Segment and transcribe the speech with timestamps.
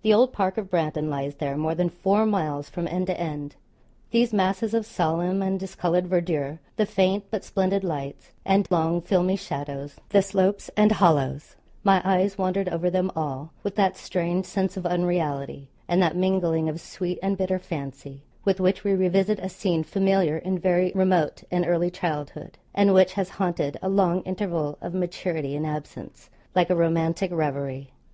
[0.00, 3.56] The old park of Brandon lies there, more than four miles from end to end.
[4.10, 9.36] These masses of solemn and discoloured verdure, the faint but splendid lights, and long filmy
[9.36, 14.78] shadows, the slopes and hollows my eyes wandered over them all with that strange sense
[14.78, 19.50] of unreality, and that mingling of sweet and bitter fancy, with which we revisit a
[19.50, 24.78] scene familiar in very remote and early childhood, and which has haunted a long interval
[24.80, 27.90] of maturity and absence, like a romantic reverie.